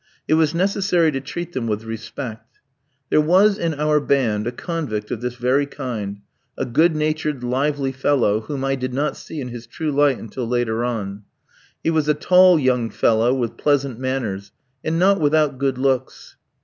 It 0.27 0.33
was 0.33 0.55
necessary 0.55 1.11
to 1.11 1.21
treat 1.21 1.53
them 1.53 1.67
with 1.67 1.83
respect. 1.83 2.59
There 3.11 3.21
was 3.21 3.59
in 3.59 3.75
our 3.75 3.99
band 3.99 4.47
a 4.47 4.51
convict 4.51 5.11
of 5.11 5.21
this 5.21 5.35
very 5.35 5.67
kind, 5.67 6.21
a 6.57 6.65
good 6.65 6.95
natured, 6.95 7.43
lively 7.43 7.91
fellow, 7.91 8.39
whom 8.39 8.65
I 8.65 8.73
did 8.73 8.95
not 8.95 9.15
see 9.15 9.39
in 9.39 9.49
his 9.49 9.67
true 9.67 9.91
light 9.91 10.17
until 10.17 10.47
later 10.47 10.83
on. 10.83 11.25
He 11.83 11.91
was 11.91 12.07
a 12.07 12.15
tall 12.15 12.57
young 12.57 12.89
fellow, 12.89 13.31
with 13.35 13.57
pleasant 13.57 13.99
manners, 13.99 14.51
and 14.83 14.97
not 14.97 15.21
without 15.21 15.59
good 15.59 15.77
looks. 15.77 16.35